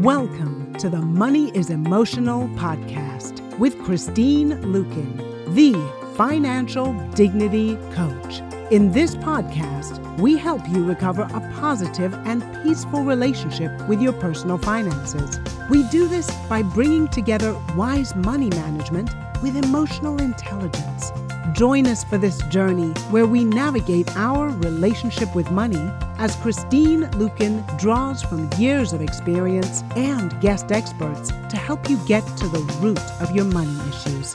Welcome 0.00 0.74
to 0.80 0.90
the 0.90 1.00
Money 1.00 1.50
is 1.56 1.70
Emotional 1.70 2.48
podcast 2.56 3.58
with 3.58 3.80
Christine 3.84 4.50
Luken, 4.62 5.54
the 5.54 5.72
financial 6.16 6.92
dignity 7.10 7.76
coach. 7.92 8.40
In 8.72 8.90
this 8.90 9.14
podcast, 9.14 10.00
we 10.18 10.36
help 10.36 10.68
you 10.68 10.84
recover 10.84 11.22
a 11.22 11.52
positive 11.60 12.12
and 12.26 12.42
peaceful 12.64 13.02
relationship 13.04 13.70
with 13.88 14.02
your 14.02 14.12
personal 14.14 14.58
finances. 14.58 15.38
We 15.70 15.84
do 15.84 16.08
this 16.08 16.28
by 16.48 16.62
bringing 16.62 17.06
together 17.08 17.54
wise 17.76 18.16
money 18.16 18.50
management 18.50 19.10
with 19.42 19.56
emotional 19.56 20.20
intelligence. 20.20 21.12
Join 21.54 21.86
us 21.86 22.02
for 22.02 22.18
this 22.18 22.42
journey 22.48 22.90
where 23.12 23.26
we 23.28 23.44
navigate 23.44 24.16
our 24.16 24.48
relationship 24.48 25.32
with 25.36 25.52
money 25.52 25.88
as 26.18 26.34
Christine 26.34 27.02
Luken 27.12 27.78
draws 27.78 28.24
from 28.24 28.50
years 28.58 28.92
of 28.92 29.00
experience 29.00 29.84
and 29.94 30.38
guest 30.40 30.72
experts 30.72 31.28
to 31.28 31.56
help 31.56 31.88
you 31.88 31.96
get 32.08 32.26
to 32.38 32.48
the 32.48 32.58
root 32.80 32.98
of 33.20 33.30
your 33.36 33.44
money 33.44 33.78
issues. 33.88 34.34